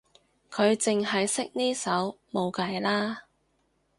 [0.49, 3.25] 佢淨係識呢首冇計啦